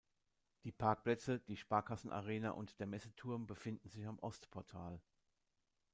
Die 0.63 0.71
Parkplätze, 0.71 1.39
die 1.41 1.55
Sparkassen-Arena 1.57 2.49
und 2.53 2.79
der 2.79 2.87
Messeturm 2.87 3.45
befinden 3.45 3.87
sich 3.87 4.07
am 4.07 4.17
Ostportal. 4.17 4.99